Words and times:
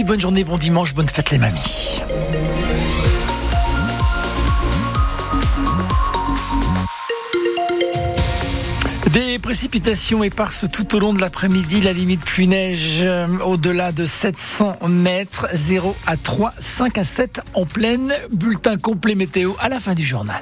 Bonne 0.00 0.20
journée, 0.20 0.42
bon 0.42 0.56
dimanche, 0.56 0.94
bonne 0.94 1.06
fête 1.06 1.30
les 1.32 1.36
mamies. 1.36 2.00
Des 9.12 9.38
précipitations 9.38 10.24
éparses 10.24 10.64
tout 10.72 10.96
au 10.96 10.98
long 10.98 11.12
de 11.12 11.20
l'après-midi. 11.20 11.82
La 11.82 11.92
limite 11.92 12.22
pluie-neige 12.24 13.00
euh, 13.02 13.28
au-delà 13.44 13.92
de 13.92 14.06
700 14.06 14.88
mètres. 14.88 15.48
0 15.52 15.94
à 16.06 16.16
3, 16.16 16.52
5 16.58 16.96
à 16.96 17.04
7 17.04 17.42
en 17.52 17.66
pleine. 17.66 18.14
Bulletin 18.32 18.78
complet 18.78 19.14
météo 19.14 19.52
à 19.60 19.68
la 19.68 19.78
fin 19.78 19.92
du 19.92 20.06
journal. 20.06 20.40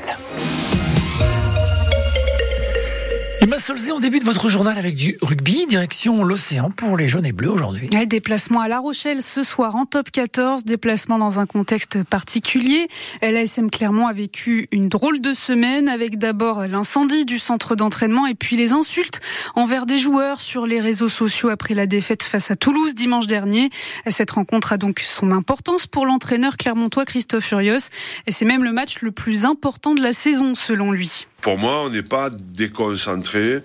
Emma 3.43 3.59
Solzé, 3.59 3.91
on 3.91 4.00
débute 4.00 4.22
votre 4.22 4.50
journal 4.50 4.77
avec 4.77 4.96
du 4.96 5.16
rugby, 5.22 5.64
direction 5.66 6.22
l'océan 6.25 6.70
pour 6.70 6.98
les 6.98 7.09
jaunes 7.09 7.25
et 7.25 7.32
bleus 7.32 7.50
aujourd'hui. 7.50 7.89
déplacement 8.07 8.61
à 8.61 8.68
La 8.68 8.79
Rochelle 8.79 9.22
ce 9.22 9.43
soir 9.43 9.77
en 9.77 9.86
top 9.86 10.11
14, 10.11 10.64
déplacement 10.64 11.16
dans 11.16 11.40
un 11.40 11.46
contexte 11.46 12.03
particulier. 12.04 12.89
L'ASM 13.22 13.71
Clermont 13.71 14.07
a 14.07 14.12
vécu 14.12 14.68
une 14.72 14.90
drôle 14.90 15.22
de 15.22 15.32
semaine 15.32 15.89
avec 15.89 16.18
d'abord 16.18 16.67
l'incendie 16.67 17.25
du 17.25 17.39
centre 17.39 17.76
d'entraînement 17.76 18.26
et 18.26 18.34
puis 18.34 18.57
les 18.57 18.72
insultes 18.72 19.22
envers 19.54 19.86
des 19.86 19.98
joueurs 19.98 20.43
sur 20.43 20.67
les 20.67 20.79
réseaux 20.79 21.09
sociaux 21.09 21.48
après 21.48 21.72
la 21.72 21.86
défaite 21.86 22.25
face 22.25 22.50
à 22.50 22.57
Toulouse 22.57 22.95
dimanche 22.95 23.26
dernier. 23.26 23.70
Cette 24.07 24.32
rencontre 24.32 24.75
a 24.75 24.76
donc 24.76 25.00
son 25.00 25.32
importance 25.32 25.86
pour 25.86 26.04
l'entraîneur 26.04 26.59
clermontois 26.59 27.07
Christophe 27.07 27.46
Furios 27.46 27.89
et 28.26 28.32
c'est 28.32 28.45
même 28.45 28.64
le 28.64 28.72
match 28.72 29.00
le 29.00 29.12
plus 29.12 29.46
important 29.46 29.95
de 29.95 30.03
la 30.03 30.12
saison 30.12 30.54
selon 30.54 30.93
lui. 30.93 31.26
Pour 31.40 31.57
moi, 31.57 31.85
on 31.85 31.90
n'est 31.90 32.03
pas 32.03 32.28
déconcentré, 32.30 33.62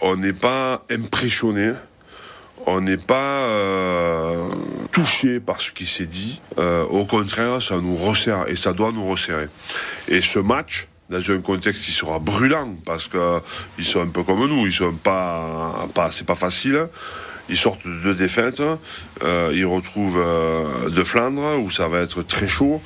on 0.00 0.16
n'est 0.16 0.32
pas 0.32 0.82
impressionné, 0.90 1.72
on 2.66 2.80
n'est 2.80 2.96
pas 2.96 3.42
euh, 3.42 4.48
touché 4.90 5.40
par 5.40 5.60
ce 5.60 5.70
qui 5.72 5.86
s'est 5.86 6.06
dit. 6.06 6.40
Euh, 6.58 6.84
au 6.84 7.04
contraire, 7.04 7.60
ça 7.60 7.76
nous 7.78 7.94
resserre 7.94 8.46
et 8.48 8.56
ça 8.56 8.72
doit 8.72 8.92
nous 8.92 9.04
resserrer. 9.04 9.48
Et 10.08 10.22
ce 10.22 10.38
match, 10.38 10.88
dans 11.10 11.30
un 11.30 11.40
contexte 11.40 11.84
qui 11.84 11.92
sera 11.92 12.18
brûlant, 12.18 12.74
parce 12.86 13.08
qu'ils 13.08 13.84
sont 13.84 14.00
un 14.00 14.08
peu 14.08 14.22
comme 14.22 14.46
nous, 14.46 14.66
ils 14.66 14.72
sont 14.72 14.94
pas, 14.94 15.88
pas 15.94 16.10
c'est 16.10 16.26
pas 16.26 16.34
facile. 16.34 16.88
Ils 17.50 17.58
sortent 17.58 17.84
de 17.84 18.02
deux 18.02 18.14
défaites, 18.14 18.62
euh, 19.24 19.50
ils 19.52 19.66
retrouvent 19.66 20.22
de 20.88 21.04
Flandre 21.04 21.58
où 21.58 21.68
ça 21.68 21.88
va 21.88 22.00
être 22.00 22.22
très 22.22 22.46
chaud. 22.46 22.80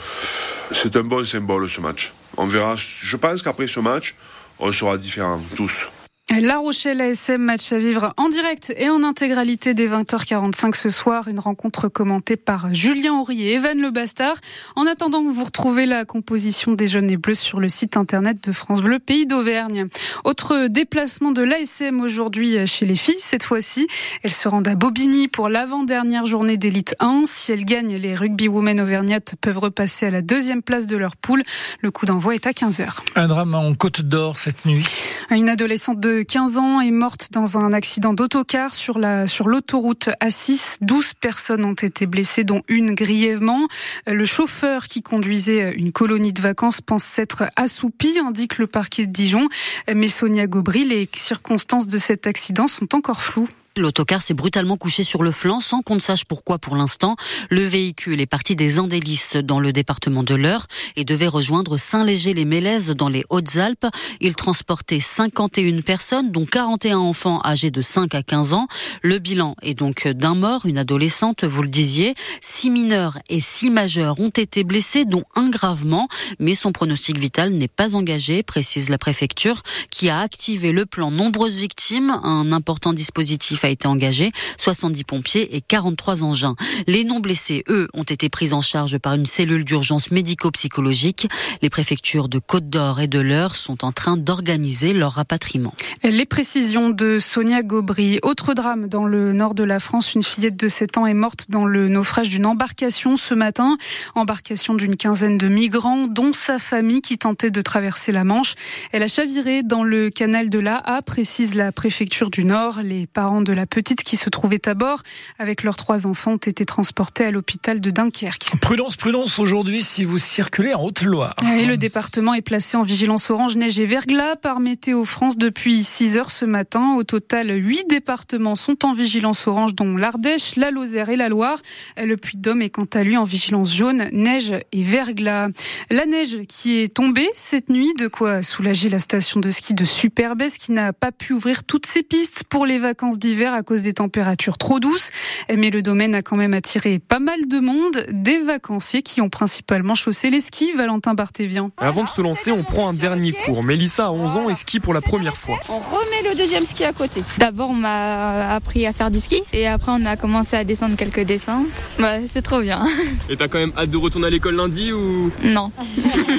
C'est 0.72 0.96
un 0.96 1.02
bon 1.02 1.24
symbole 1.24 1.68
ce 1.68 1.82
match. 1.82 2.14
On 2.36 2.46
verra. 2.46 2.76
Je 2.76 3.16
pense 3.16 3.42
qu'après 3.42 3.66
ce 3.66 3.80
match, 3.80 4.14
on 4.58 4.72
sera 4.72 4.96
différents 4.98 5.40
tous. 5.56 5.88
La 6.30 6.56
Rochelle 6.56 7.02
ASM, 7.02 7.36
match 7.36 7.70
à 7.70 7.78
vivre 7.78 8.14
en 8.16 8.30
direct 8.30 8.72
et 8.78 8.88
en 8.88 9.02
intégralité 9.02 9.74
dès 9.74 9.86
20h45 9.86 10.74
ce 10.74 10.88
soir. 10.88 11.28
Une 11.28 11.38
rencontre 11.38 11.88
commentée 11.88 12.36
par 12.36 12.74
Julien 12.74 13.20
Horry 13.20 13.42
et 13.42 13.52
Evan 13.52 13.78
Le 13.78 13.90
Bastard. 13.90 14.36
En 14.74 14.86
attendant, 14.86 15.22
vous 15.22 15.44
retrouvez 15.44 15.84
la 15.84 16.06
composition 16.06 16.72
des 16.72 16.88
jeunes 16.88 17.10
et 17.10 17.18
bleus 17.18 17.34
sur 17.34 17.60
le 17.60 17.68
site 17.68 17.98
internet 17.98 18.42
de 18.42 18.52
France 18.52 18.80
Bleu 18.80 18.98
Pays 18.98 19.26
d'Auvergne. 19.26 19.86
Autre 20.24 20.68
déplacement 20.68 21.30
de 21.30 21.42
l'ASM 21.42 22.00
aujourd'hui 22.00 22.66
chez 22.66 22.86
les 22.86 22.96
filles. 22.96 23.20
Cette 23.20 23.44
fois-ci, 23.44 23.86
elles 24.22 24.32
se 24.32 24.48
rendent 24.48 24.68
à 24.68 24.74
Bobigny 24.74 25.28
pour 25.28 25.50
l'avant-dernière 25.50 26.24
journée 26.24 26.56
d'élite 26.56 26.96
1. 27.00 27.24
Si 27.26 27.52
elles 27.52 27.66
gagnent, 27.66 27.96
les 27.96 28.14
rugby 28.16 28.48
women 28.48 28.80
auvergnates 28.80 29.34
peuvent 29.42 29.58
repasser 29.58 30.06
à 30.06 30.10
la 30.10 30.22
deuxième 30.22 30.62
place 30.62 30.86
de 30.86 30.96
leur 30.96 31.16
poule. 31.16 31.42
Le 31.80 31.90
coup 31.90 32.06
d'envoi 32.06 32.34
est 32.34 32.46
à 32.46 32.52
15h. 32.52 32.88
Un 33.14 33.28
drame 33.28 33.54
en 33.54 33.74
Côte 33.74 34.00
d'Or 34.00 34.38
cette 34.38 34.64
nuit. 34.64 34.84
Une 35.30 35.48
adolescente 35.48 36.00
de 36.00 36.22
15 36.22 36.58
ans 36.58 36.80
est 36.80 36.90
morte 36.90 37.28
dans 37.32 37.58
un 37.58 37.72
accident 37.72 38.12
d'autocar 38.12 38.74
sur 38.74 38.98
la 38.98 39.26
sur 39.26 39.48
l'autoroute 39.48 40.10
A6. 40.22 40.78
12 40.80 41.14
personnes 41.14 41.64
ont 41.64 41.74
été 41.74 42.06
blessées, 42.06 42.44
dont 42.44 42.62
une 42.68 42.94
grièvement. 42.94 43.66
Le 44.06 44.24
chauffeur 44.24 44.86
qui 44.86 45.02
conduisait 45.02 45.74
une 45.74 45.92
colonie 45.92 46.32
de 46.32 46.42
vacances 46.42 46.80
pense 46.80 47.04
s'être 47.04 47.44
assoupi, 47.56 48.18
indique 48.18 48.58
le 48.58 48.66
parquet 48.66 49.06
de 49.06 49.12
Dijon. 49.12 49.48
Mais 49.92 50.08
Sonia 50.08 50.46
Gobry, 50.46 50.84
les 50.84 51.08
circonstances 51.14 51.88
de 51.88 51.98
cet 51.98 52.26
accident 52.26 52.66
sont 52.66 52.94
encore 52.94 53.22
floues. 53.22 53.48
L'autocar 53.76 54.22
s'est 54.22 54.34
brutalement 54.34 54.76
couché 54.76 55.02
sur 55.02 55.24
le 55.24 55.32
flanc 55.32 55.60
sans 55.60 55.82
qu'on 55.82 55.96
ne 55.96 56.00
sache 56.00 56.24
pourquoi 56.24 56.58
pour 56.58 56.76
l'instant. 56.76 57.16
Le 57.50 57.62
véhicule 57.62 58.20
est 58.20 58.26
parti 58.26 58.54
des 58.54 58.78
Andélis 58.78 59.32
dans 59.42 59.58
le 59.58 59.72
département 59.72 60.22
de 60.22 60.36
l'Eure 60.36 60.68
et 60.94 61.04
devait 61.04 61.26
rejoindre 61.26 61.76
Saint-Léger-les-Mélèzes 61.76 62.90
dans 62.90 63.08
les 63.08 63.24
Hautes-Alpes. 63.30 63.86
Il 64.20 64.36
transportait 64.36 65.00
51 65.00 65.80
personnes, 65.80 66.30
dont 66.30 66.46
41 66.46 66.98
enfants 66.98 67.40
âgés 67.44 67.72
de 67.72 67.82
5 67.82 68.14
à 68.14 68.22
15 68.22 68.52
ans. 68.52 68.68
Le 69.02 69.18
bilan 69.18 69.56
est 69.60 69.74
donc 69.74 70.06
d'un 70.06 70.36
mort, 70.36 70.66
une 70.66 70.78
adolescente, 70.78 71.42
vous 71.42 71.62
le 71.62 71.68
disiez. 71.68 72.14
Six 72.40 72.70
mineurs 72.70 73.18
et 73.28 73.40
six 73.40 73.70
majeurs 73.70 74.20
ont 74.20 74.28
été 74.28 74.62
blessés, 74.62 75.04
dont 75.04 75.24
un 75.34 75.50
gravement, 75.50 76.06
mais 76.38 76.54
son 76.54 76.70
pronostic 76.70 77.18
vital 77.18 77.50
n'est 77.50 77.66
pas 77.66 77.96
engagé, 77.96 78.44
précise 78.44 78.88
la 78.88 78.98
préfecture, 78.98 79.62
qui 79.90 80.10
a 80.10 80.20
activé 80.20 80.70
le 80.70 80.86
plan 80.86 81.10
nombreuses 81.10 81.58
victimes, 81.58 82.10
un 82.22 82.52
important 82.52 82.92
dispositif 82.92 83.63
a 83.64 83.68
été 83.70 83.88
engagé, 83.88 84.32
70 84.58 85.04
pompiers 85.04 85.56
et 85.56 85.60
43 85.60 86.22
engins. 86.22 86.56
Les 86.86 87.04
non 87.04 87.20
blessés, 87.20 87.64
eux, 87.68 87.88
ont 87.94 88.02
été 88.02 88.28
pris 88.28 88.52
en 88.52 88.60
charge 88.60 88.98
par 88.98 89.14
une 89.14 89.26
cellule 89.26 89.64
d'urgence 89.64 90.10
médico-psychologique. 90.10 91.28
Les 91.62 91.70
préfectures 91.70 92.28
de 92.28 92.38
Côte 92.38 92.68
d'Or 92.68 93.00
et 93.00 93.08
de 93.08 93.20
l'Eure 93.20 93.56
sont 93.56 93.84
en 93.84 93.92
train 93.92 94.16
d'organiser 94.16 94.92
leur 94.92 95.12
rapatriement. 95.12 95.74
Les 96.02 96.26
précisions 96.26 96.90
de 96.90 97.18
Sonia 97.18 97.62
Gobry. 97.62 98.18
Autre 98.22 98.54
drame 98.54 98.88
dans 98.88 99.04
le 99.04 99.32
nord 99.32 99.54
de 99.54 99.64
la 99.64 99.78
France, 99.78 100.14
une 100.14 100.22
fillette 100.22 100.56
de 100.56 100.68
7 100.68 100.98
ans 100.98 101.06
est 101.06 101.14
morte 101.14 101.46
dans 101.48 101.64
le 101.64 101.88
naufrage 101.88 102.30
d'une 102.30 102.46
embarcation 102.46 103.16
ce 103.16 103.34
matin. 103.34 103.76
Embarcation 104.14 104.74
d'une 104.74 104.96
quinzaine 104.96 105.38
de 105.38 105.48
migrants, 105.48 106.06
dont 106.06 106.32
sa 106.32 106.58
famille 106.58 107.00
qui 107.00 107.18
tentait 107.18 107.50
de 107.50 107.60
traverser 107.60 108.12
la 108.12 108.24
Manche. 108.24 108.54
Elle 108.92 109.02
a 109.02 109.08
chaviré 109.08 109.62
dans 109.62 109.84
le 109.84 110.10
canal 110.10 110.50
de 110.50 110.58
l'A, 110.58 110.82
précise 111.06 111.54
la 111.54 111.72
préfecture 111.72 112.30
du 112.30 112.44
Nord. 112.44 112.80
Les 112.82 113.06
parents 113.06 113.42
de 113.42 113.52
la 113.54 113.66
petite 113.66 114.02
qui 114.02 114.16
se 114.16 114.28
trouvait 114.30 114.68
à 114.68 114.74
bord 114.74 115.02
avec 115.38 115.62
leurs 115.62 115.76
trois 115.76 116.06
enfants 116.06 116.32
ont 116.32 116.36
été 116.36 116.64
transportés 116.64 117.24
à 117.24 117.30
l'hôpital 117.30 117.80
de 117.80 117.90
Dunkerque. 117.90 118.50
Prudence, 118.60 118.96
prudence 118.96 119.38
aujourd'hui 119.38 119.82
si 119.82 120.04
vous 120.04 120.18
circulez 120.18 120.74
en 120.74 120.82
Haute-Loire. 120.82 121.34
Et 121.58 121.64
le 121.64 121.76
département 121.76 122.34
est 122.34 122.42
placé 122.42 122.76
en 122.76 122.82
vigilance 122.82 123.30
orange 123.30 123.56
neige 123.56 123.78
et 123.78 123.86
verglas 123.86 124.36
par 124.36 124.60
Météo 124.60 125.04
France 125.04 125.36
depuis 125.36 125.82
6 125.82 126.18
heures 126.18 126.30
ce 126.30 126.44
matin. 126.44 126.94
Au 126.96 127.04
total, 127.04 127.50
8 127.50 127.86
départements 127.88 128.56
sont 128.56 128.84
en 128.84 128.92
vigilance 128.92 129.46
orange 129.46 129.74
dont 129.74 129.96
l'Ardèche, 129.96 130.56
la 130.56 130.70
Lozère 130.70 131.08
et 131.08 131.16
la 131.16 131.28
Loire. 131.28 131.58
Le 131.96 132.16
Puy-de-Dôme 132.16 132.62
est 132.62 132.70
quant 132.70 132.88
à 132.92 133.02
lui 133.02 133.16
en 133.16 133.24
vigilance 133.24 133.74
jaune, 133.74 134.08
neige 134.12 134.54
et 134.72 134.82
verglas. 134.82 135.48
La 135.90 136.06
neige 136.06 136.40
qui 136.48 136.78
est 136.78 136.94
tombée 136.94 137.28
cette 137.34 137.68
nuit, 137.68 137.92
de 137.98 138.08
quoi 138.08 138.42
soulager 138.42 138.88
la 138.88 138.98
station 138.98 139.40
de 139.40 139.50
ski 139.50 139.74
de 139.74 139.84
Superbès 139.84 140.58
qui 140.58 140.72
n'a 140.72 140.92
pas 140.92 141.12
pu 141.12 141.32
ouvrir 141.32 141.64
toutes 141.64 141.86
ses 141.86 142.02
pistes 142.02 142.44
pour 142.48 142.66
les 142.66 142.78
vacances 142.78 143.18
d'hiver 143.18 143.43
à 143.52 143.62
cause 143.62 143.82
des 143.82 143.92
températures 143.92 144.56
trop 144.56 144.80
douces. 144.80 145.10
Mais 145.54 145.70
le 145.70 145.82
domaine 145.82 146.14
a 146.14 146.22
quand 146.22 146.36
même 146.36 146.54
attiré 146.54 146.98
pas 146.98 147.18
mal 147.18 147.46
de 147.46 147.58
monde, 147.60 148.06
des 148.10 148.38
vacanciers 148.38 149.02
qui 149.02 149.20
ont 149.20 149.28
principalement 149.28 149.94
chaussé 149.94 150.30
les 150.30 150.40
skis. 150.40 150.72
Valentin 150.72 151.14
Barthévian. 151.14 151.70
Avant 151.76 152.04
de 152.04 152.08
se 152.08 152.20
lancer, 152.22 152.50
on 152.50 152.62
prend 152.62 152.88
un 152.88 152.94
dernier 152.94 153.32
cours. 153.32 153.62
Mélissa 153.62 154.06
a 154.06 154.10
11 154.10 154.36
ans 154.36 154.48
et 154.48 154.54
skie 154.54 154.80
pour 154.80 154.94
la 154.94 155.00
première 155.00 155.36
fois. 155.36 155.58
On 155.68 155.78
remet 155.78 156.30
le 156.30 156.36
deuxième 156.36 156.64
ski 156.64 156.84
à 156.84 156.92
côté. 156.92 157.22
D'abord, 157.38 157.70
on 157.70 157.74
m'a 157.74 158.50
appris 158.54 158.86
à 158.86 158.92
faire 158.92 159.10
du 159.10 159.20
ski 159.20 159.42
et 159.52 159.66
après, 159.66 159.92
on 159.94 160.04
a 160.06 160.16
commencé 160.16 160.56
à 160.56 160.64
descendre 160.64 160.96
quelques 160.96 161.24
descentes. 161.24 161.66
Ouais, 161.98 162.22
c'est 162.28 162.42
trop 162.42 162.60
bien. 162.60 162.84
Et 163.28 163.36
t'as 163.36 163.48
quand 163.48 163.58
même 163.58 163.72
hâte 163.76 163.90
de 163.90 163.96
retourner 163.96 164.26
à 164.26 164.30
l'école 164.30 164.56
lundi 164.56 164.92
ou? 164.92 165.30
Non. 165.42 165.70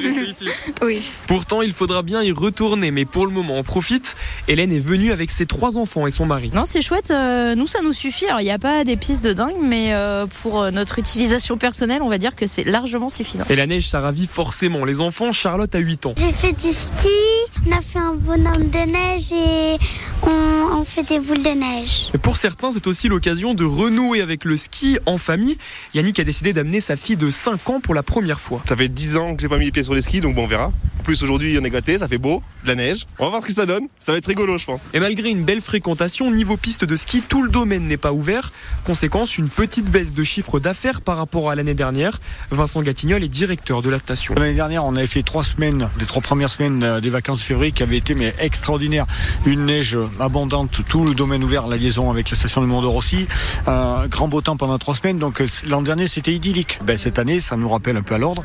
rester 0.02 0.24
ici? 0.24 0.46
Oui. 0.82 1.02
Pourtant, 1.26 1.62
il 1.62 1.72
faudra 1.72 2.02
bien 2.02 2.22
y 2.22 2.32
retourner, 2.32 2.90
mais 2.90 3.04
pour 3.04 3.26
le 3.26 3.32
moment, 3.32 3.54
on 3.56 3.62
profite. 3.62 4.14
Hélène 4.48 4.72
est 4.72 4.80
venue 4.80 5.10
avec 5.12 5.30
ses 5.30 5.46
trois 5.46 5.78
enfants 5.78 6.06
et 6.06 6.10
son 6.10 6.26
mari. 6.26 6.50
Non, 6.54 6.64
c'est 6.64 6.80
chouette 6.80 6.95
euh, 7.10 7.54
nous, 7.54 7.66
ça 7.66 7.80
nous 7.82 7.92
suffit. 7.92 8.26
Alors, 8.26 8.40
il 8.40 8.44
n'y 8.44 8.50
a 8.50 8.58
pas 8.58 8.84
des 8.84 8.96
pistes 8.96 9.24
de 9.24 9.32
dingue, 9.32 9.56
mais 9.62 9.92
euh, 9.92 10.26
pour 10.26 10.62
euh, 10.62 10.70
notre 10.70 10.98
utilisation 10.98 11.56
personnelle, 11.56 12.02
on 12.02 12.08
va 12.08 12.18
dire 12.18 12.34
que 12.34 12.46
c'est 12.46 12.64
largement 12.64 13.08
suffisant. 13.08 13.44
Et 13.50 13.56
la 13.56 13.66
neige, 13.66 13.88
ça 13.88 14.00
ravit 14.00 14.26
forcément 14.26 14.84
les 14.84 15.00
enfants. 15.00 15.32
Charlotte 15.32 15.74
a 15.74 15.78
8 15.78 16.06
ans. 16.06 16.14
J'ai 16.16 16.32
fait 16.32 16.52
du 16.52 16.68
ski, 16.68 17.08
on 17.66 17.72
a 17.72 17.80
fait 17.80 17.98
un 17.98 18.14
bonhomme 18.14 18.70
de 18.70 18.90
neige 18.90 19.32
et 19.32 19.78
on, 20.22 20.84
fait 20.84 21.02
des 21.02 21.18
boules 21.18 21.42
de 21.42 21.50
neige. 21.50 22.08
Et 22.14 22.18
pour 22.18 22.36
certains, 22.36 22.70
c'est 22.72 22.86
aussi 22.86 23.08
l'occasion 23.08 23.54
de 23.54 23.64
renouer 23.64 24.20
avec 24.20 24.44
le 24.44 24.56
ski 24.56 24.98
en 25.04 25.18
famille. 25.18 25.58
Yannick 25.94 26.20
a 26.20 26.24
décidé 26.24 26.52
d'amener 26.52 26.80
sa 26.80 26.96
fille 26.96 27.16
de 27.16 27.30
5 27.30 27.70
ans 27.70 27.80
pour 27.80 27.94
la 27.94 28.02
première 28.02 28.38
fois. 28.38 28.62
Ça 28.68 28.76
fait 28.76 28.88
10 28.88 29.16
ans 29.16 29.34
que 29.34 29.42
j'ai 29.42 29.48
pas 29.48 29.58
mis 29.58 29.66
les 29.66 29.72
pieds 29.72 29.82
sur 29.82 29.94
les 29.94 30.02
skis, 30.02 30.20
donc 30.20 30.34
bon, 30.34 30.44
on 30.44 30.46
verra. 30.46 30.72
Plus, 31.06 31.22
aujourd'hui, 31.22 31.56
on 31.56 31.62
est 31.62 31.70
gâté, 31.70 31.98
ça 31.98 32.08
fait 32.08 32.18
beau, 32.18 32.42
de 32.64 32.68
la 32.68 32.74
neige. 32.74 33.06
On 33.20 33.26
va 33.26 33.30
voir 33.30 33.42
ce 33.42 33.46
que 33.46 33.52
ça 33.52 33.64
donne. 33.64 33.86
Ça 33.96 34.10
va 34.10 34.18
être 34.18 34.26
rigolo, 34.26 34.58
je 34.58 34.64
pense. 34.64 34.90
Et 34.92 34.98
malgré 34.98 35.28
une 35.28 35.44
belle 35.44 35.60
fréquentation, 35.60 36.32
niveau 36.32 36.56
piste 36.56 36.84
de 36.84 36.96
ski, 36.96 37.22
tout 37.22 37.44
le 37.44 37.48
domaine 37.48 37.86
n'est 37.86 37.96
pas 37.96 38.12
ouvert. 38.12 38.50
Conséquence, 38.82 39.38
une 39.38 39.48
petite 39.48 39.88
baisse 39.88 40.14
de 40.14 40.24
chiffre 40.24 40.58
d'affaires 40.58 41.02
par 41.02 41.16
rapport 41.16 41.48
à 41.48 41.54
l'année 41.54 41.74
dernière. 41.74 42.18
Vincent 42.50 42.82
Gatignol 42.82 43.22
est 43.22 43.28
directeur 43.28 43.82
de 43.82 43.88
la 43.88 43.98
station. 43.98 44.34
L'année 44.34 44.54
dernière, 44.54 44.84
on 44.84 44.96
avait 44.96 45.06
fait 45.06 45.22
trois 45.22 45.44
semaines, 45.44 45.88
les 46.00 46.06
trois 46.06 46.22
premières 46.22 46.50
semaines 46.50 46.98
des 46.98 47.10
vacances 47.10 47.38
de 47.38 47.44
février 47.44 47.70
qui 47.70 47.84
avaient 47.84 47.98
été 47.98 48.14
mais 48.14 48.34
extraordinaires. 48.40 49.06
Une 49.44 49.66
neige 49.66 49.96
abondante, 50.18 50.80
tout 50.88 51.04
le 51.04 51.14
domaine 51.14 51.44
ouvert, 51.44 51.68
la 51.68 51.76
liaison 51.76 52.10
avec 52.10 52.30
la 52.30 52.36
station 52.36 52.62
du 52.62 52.66
Mont 52.66 52.80
Rossi. 52.80 53.28
grand 53.64 54.26
beau 54.26 54.40
temps 54.40 54.56
pendant 54.56 54.78
trois 54.78 54.96
semaines. 54.96 55.20
Donc 55.20 55.40
l'an 55.68 55.82
dernier, 55.82 56.08
c'était 56.08 56.34
idyllique. 56.34 56.80
Ben, 56.82 56.98
cette 56.98 57.20
année, 57.20 57.38
ça 57.38 57.56
nous 57.56 57.68
rappelle 57.68 57.96
un 57.96 58.02
peu 58.02 58.16
à 58.16 58.18
l'ordre. 58.18 58.42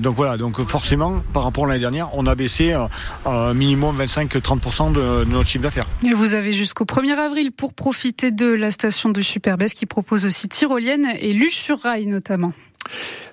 donc 0.00 0.16
voilà, 0.16 0.38
donc 0.38 0.58
forcément, 0.66 1.16
par 1.34 1.42
rapport 1.42 1.66
à 1.66 1.68
l'année 1.68 1.81
dernière, 1.82 2.16
on 2.16 2.26
a 2.26 2.34
baissé 2.34 2.74
un 3.26 3.54
minimum 3.54 4.00
25-30% 4.00 4.92
de, 4.92 5.24
notre 5.24 5.48
chiffre 5.48 5.64
d'affaires. 5.64 5.86
Et 6.06 6.14
vous 6.14 6.34
avez 6.34 6.52
jusqu'au 6.52 6.84
1er 6.84 7.18
avril 7.18 7.52
pour 7.52 7.74
profiter 7.74 8.30
de 8.30 8.46
la 8.46 8.70
station 8.70 9.10
de 9.10 9.20
Superbest 9.20 9.76
qui 9.76 9.86
propose 9.86 10.24
aussi 10.24 10.48
tyrolienne 10.48 11.08
et 11.20 11.32
luche 11.32 11.56
sur 11.56 11.80
rail 11.80 12.06
notamment. 12.06 12.52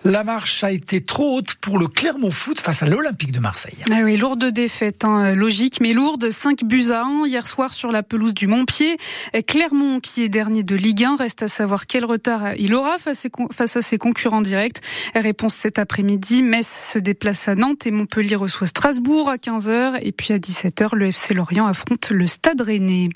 La 0.05 0.23
marche 0.23 0.63
a 0.63 0.71
été 0.71 1.01
trop 1.01 1.37
haute 1.37 1.55
pour 1.55 1.77
le 1.77 1.87
Clermont 1.87 2.31
Foot 2.31 2.61
face 2.61 2.83
à 2.83 2.85
l'Olympique 2.85 3.33
de 3.33 3.39
Marseille. 3.39 3.77
Ah 3.91 3.99
oui, 4.05 4.15
lourde 4.15 4.45
défaite, 4.45 5.03
hein, 5.03 5.33
logique 5.33 5.81
mais 5.81 5.91
lourde. 5.91 6.29
5 6.29 6.63
buts 6.63 6.91
à 6.91 7.03
1 7.03 7.25
hier 7.25 7.45
soir 7.45 7.73
sur 7.73 7.91
la 7.91 8.01
pelouse 8.01 8.33
du 8.33 8.47
Montpied. 8.47 8.97
Clermont, 9.45 9.99
qui 9.99 10.23
est 10.23 10.29
dernier 10.29 10.63
de 10.63 10.75
Ligue 10.77 11.03
1, 11.03 11.17
reste 11.17 11.43
à 11.43 11.49
savoir 11.49 11.85
quel 11.85 12.05
retard 12.05 12.53
il 12.57 12.73
aura 12.75 12.95
face 12.97 13.75
à 13.75 13.81
ses 13.81 13.97
concurrents 13.97 14.39
directs. 14.39 14.77
Réponse 15.15 15.55
cet 15.55 15.77
après-midi, 15.77 16.43
Metz 16.43 16.91
se 16.93 16.99
déplace 16.99 17.49
à 17.49 17.55
Nantes 17.55 17.85
et 17.85 17.91
Montpellier 17.91 18.37
reçoit 18.37 18.67
Strasbourg 18.67 19.29
à 19.29 19.35
15h. 19.35 19.99
Et 20.01 20.13
puis 20.13 20.33
à 20.33 20.37
17h, 20.37 20.95
le 20.95 21.07
FC 21.07 21.33
Lorient 21.33 21.67
affronte 21.67 22.09
le 22.11 22.25
Stade 22.25 22.61
Rennais. 22.61 23.09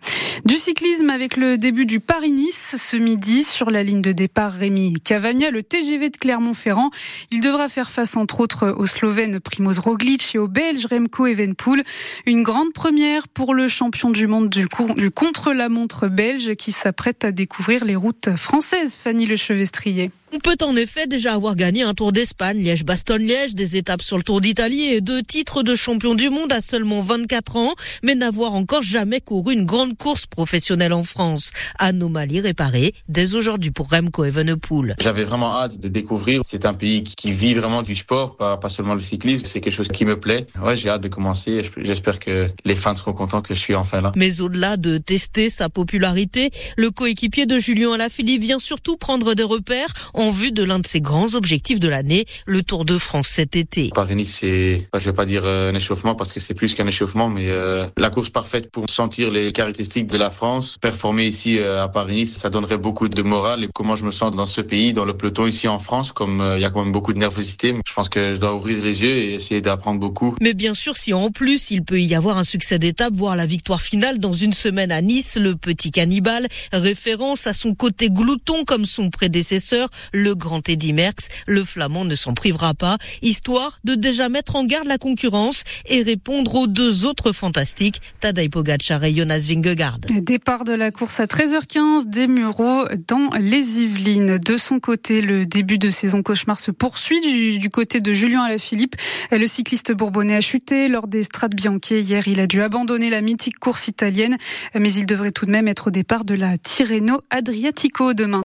Du 0.44 0.56
cyclisme 0.56 1.10
avec 1.10 1.38
le 1.38 1.58
début 1.58 1.86
du 1.86 2.02
Paris-Nice 2.02 2.76
ce 2.78 2.98
midi 2.98 3.44
sur 3.44 3.72
la 3.72 3.84
ligne 3.84 4.02
de 4.02 4.12
départ 4.12 4.52
Rémi 4.52 4.96
Cavagna, 5.02 5.50
le 5.50 5.64
TGV 5.64 6.10
de 6.10 6.18
Clermont-Ferrand. 6.24 6.90
Il 7.32 7.42
devra 7.42 7.68
faire 7.68 7.92
face 7.92 8.16
entre 8.16 8.40
autres 8.40 8.70
au 8.70 8.86
Slovène 8.86 9.42
Primoz 9.42 9.80
Roglic 9.80 10.36
et 10.36 10.40
au 10.40 10.48
Belge 10.48 10.86
Remco 10.90 11.28
Evenpool. 11.28 11.84
Une 12.26 12.44
grande 12.44 12.72
première 12.72 13.28
pour 13.28 13.54
le 13.54 13.68
champion 13.68 14.10
du 14.10 14.26
monde 14.26 14.48
du, 14.50 14.66
du 14.96 15.12
contre-la-montre 15.12 16.08
belge 16.08 16.56
qui 16.56 16.72
s'apprête 16.72 17.26
à 17.26 17.34
découvrir 17.34 17.84
les 17.84 17.98
routes 17.98 18.38
françaises. 18.38 18.96
Fanny 18.96 19.26
Lechevestrier. 19.26 20.12
On 20.36 20.40
peut 20.40 20.58
en 20.64 20.76
effet 20.76 21.06
déjà 21.06 21.36
avoir 21.36 21.54
gagné 21.54 21.84
un 21.84 21.94
Tour 21.94 22.12
d'Espagne, 22.12 22.58
Liège-Bastogne-Liège, 22.58 23.54
des 23.54 23.78
étapes 23.78 24.02
sur 24.02 24.18
le 24.18 24.24
Tour 24.24 24.42
d'Italie 24.42 24.86
et 24.86 25.00
deux 25.00 25.22
titres 25.22 25.62
de 25.62 25.76
champion 25.76 26.16
du 26.16 26.32
monde 26.32 26.52
à 26.52 26.60
seulement 26.60 27.02
24 27.02 27.56
ans, 27.58 27.76
mais 28.02 28.16
n'avoir 28.16 28.56
encore 28.56 28.82
jamais 28.82 29.22
couru 29.22 29.54
une 29.54 29.66
grande 29.66 29.96
course 29.96 30.26
professionnelle 30.26 30.92
en 30.92 31.04
France. 31.04 31.52
Anomalie 31.78 32.40
réparée 32.40 32.96
dès 33.08 33.36
aujourd'hui 33.36 33.70
pour 33.70 33.92
Remco 33.92 34.26
Evenepoel. 34.26 34.96
J'avais 35.00 35.24
vraiment 35.24 35.54
hâte 35.54 35.80
de 35.80 35.88
découvrir. 35.88 36.42
C'est 36.44 36.66
un 36.66 36.74
pays 36.74 37.04
qui 37.04 37.32
vit 37.32 37.54
vraiment 37.54 37.84
du 37.84 37.94
sport, 37.94 38.36
pas, 38.36 38.58
pas 38.58 38.70
seulement 38.70 38.96
le 38.96 39.04
cyclisme. 39.04 39.46
C'est 39.46 39.62
quelque 39.62 39.76
chose 39.76 39.90
qui 39.90 40.04
me 40.04 40.20
plaît. 40.20 40.48
Ouais, 40.60 40.76
j'ai 40.76 40.90
hâte 40.90 41.04
de 41.04 41.10
commencer. 41.10 41.62
J'espère 41.78 42.18
que 42.18 42.50
les 42.66 42.76
fans 42.76 42.96
seront 42.96 43.14
contents 43.14 43.44
que 43.44 43.54
je 43.54 43.60
suis 43.60 43.76
enfin 43.76 44.02
là. 44.02 44.12
Mais 44.16 44.42
au-delà 44.42 44.78
de 44.78 44.98
tester 44.98 45.52
sa 45.52 45.70
popularité, 45.70 46.50
le 46.76 46.90
coéquipier 46.90 47.46
de 47.46 47.60
Julien 47.60 47.94
Alaphilippe 47.94 48.42
vient 48.42 48.58
surtout 48.58 48.98
prendre 48.98 49.36
des 49.36 49.44
repères 49.44 49.94
en 50.23 50.23
vue 50.32 50.52
de 50.52 50.64
l'un 50.64 50.80
de 50.80 50.88
ses 50.88 51.02
grands 51.02 51.36
objectifs 51.36 51.80
de 51.80 51.88
l'année, 51.88 52.26
le 52.46 52.64
Tour 52.64 52.86
de 52.86 52.98
France 52.98 53.28
cet 53.28 53.56
été. 53.56 53.90
Paris-Nice, 53.94 54.38
c'est, 54.42 54.88
je 54.94 55.06
vais 55.06 55.14
pas 55.14 55.26
dire 55.26 55.44
euh, 55.46 55.72
un 55.72 55.76
échauffement 55.76 56.16
parce 56.16 56.34
que 56.34 56.40
c'est 56.40 56.54
plus 56.54 56.74
qu'un 56.74 56.88
échauffement, 56.88 57.30
mais 57.30 57.46
euh, 57.48 57.88
la 57.98 58.10
course 58.10 58.30
parfaite 58.30 58.72
pour 58.72 58.90
sentir 58.90 59.32
les 59.32 59.52
caractéristiques 59.52 60.08
de 60.08 60.18
la 60.18 60.30
France. 60.30 60.78
Performer 60.80 61.26
ici 61.26 61.60
euh, 61.60 61.84
à 61.84 61.88
Paris-Nice, 61.88 62.38
ça 62.38 62.50
donnerait 62.50 62.78
beaucoup 62.78 63.08
de 63.08 63.22
morale 63.22 63.64
et 63.64 63.70
comment 63.74 63.96
je 63.96 64.04
me 64.04 64.12
sens 64.12 64.36
dans 64.36 64.46
ce 64.46 64.62
pays, 64.62 64.94
dans 64.94 65.06
le 65.06 65.16
peloton 65.16 65.48
ici 65.48 65.68
en 65.68 65.80
France, 65.80 66.12
comme 66.12 66.54
il 66.56 66.62
y 66.62 66.66
a 66.66 66.70
quand 66.70 66.84
même 66.84 66.94
beaucoup 66.94 67.14
de 67.14 67.20
nervosité. 67.20 67.74
Je 67.86 67.94
pense 67.94 68.10
que 68.10 68.34
je 68.34 68.40
dois 68.40 68.54
ouvrir 68.54 68.84
les 68.84 69.02
yeux 69.02 69.16
et 69.16 69.34
essayer 69.36 69.62
d'apprendre 69.62 70.00
beaucoup. 70.00 70.36
Mais 70.42 70.54
bien 70.54 70.74
sûr, 70.74 70.98
si 70.98 71.14
en 71.14 71.32
plus 71.32 71.72
il 71.72 71.84
peut 71.84 72.02
y 72.02 72.16
avoir 72.16 72.38
un 72.38 72.44
succès 72.44 72.80
d'étape, 72.80 73.14
voire 73.14 73.36
la 73.36 73.46
victoire 73.46 73.82
finale 73.82 74.20
dans 74.20 74.34
une 74.34 74.54
semaine 74.54 74.92
à 74.92 75.02
Nice, 75.02 75.38
le 75.40 75.56
petit 75.56 75.92
cannibale, 75.92 76.48
référence 76.72 77.48
à 77.48 77.54
son 77.54 77.76
côté 77.76 78.10
glouton 78.10 78.66
comme 78.66 78.86
son 78.86 79.10
prédécesseur, 79.10 79.90
le 80.14 80.36
grand 80.36 80.68
Eddy 80.70 80.94
Merckx, 80.94 81.30
le 81.48 81.64
flamand 81.64 82.06
ne 82.06 82.16
s'en 82.16 82.34
privera 82.34 82.74
pas, 82.74 82.98
histoire 83.22 83.80
de 83.84 83.96
déjà 83.96 84.30
mettre 84.30 84.56
en 84.56 84.64
garde 84.64 84.88
la 84.88 84.98
concurrence 84.98 85.64
et 85.88 86.02
répondre 86.02 86.56
aux 86.56 86.68
deux 86.68 87.06
autres 87.06 87.32
fantastiques, 87.32 88.02
Tadej 88.20 88.50
Pogacar 88.50 89.04
et 89.04 89.14
Jonas 89.14 89.46
Vingegaard. 89.48 90.00
Départ 90.22 90.64
de 90.64 90.74
la 90.74 90.92
course 90.92 91.20
à 91.20 91.26
13h15 91.26 92.10
des 92.10 92.28
Mureaux 92.28 92.86
dans 93.08 93.30
les 93.40 93.82
Yvelines. 93.82 94.38
De 94.38 94.58
son 94.58 94.80
côté, 94.80 95.22
le 95.22 95.46
début 95.46 95.78
de 95.78 95.90
saison 95.90 96.22
cauchemar 96.24 96.60
se 96.60 96.72
poursuit 96.72 97.20
du, 97.60 97.70
côté 97.70 98.02
de 98.02 98.12
Julien 98.14 98.44
Alaphilippe. 98.44 98.96
Le 99.32 99.46
cycliste 99.48 99.92
bourbonnais 99.92 100.36
a 100.36 100.42
chuté 100.42 100.88
lors 100.88 101.08
des 101.08 101.24
Strades 101.24 101.56
Bianche. 101.56 101.92
Hier, 101.92 102.28
il 102.28 102.40
a 102.40 102.48
dû 102.48 102.62
abandonner 102.62 103.10
la 103.10 103.22
mythique 103.22 103.58
course 103.58 103.88
italienne, 103.88 104.38
mais 104.76 104.94
il 104.94 105.06
devrait 105.06 105.32
tout 105.32 105.46
de 105.46 105.52
même 105.52 105.68
être 105.68 105.88
au 105.88 105.92
départ 105.92 106.26
de 106.26 106.36
la 106.36 106.58
Tirreno 106.58 107.20
Adriatico 107.30 108.14
demain. 108.14 108.42